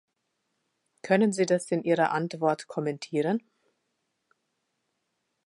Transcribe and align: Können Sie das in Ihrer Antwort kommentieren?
Können 1.03 1.31
Sie 1.31 1.45
das 1.45 1.69
in 1.69 1.83
Ihrer 1.83 2.09
Antwort 2.09 2.65
kommentieren? 2.65 3.43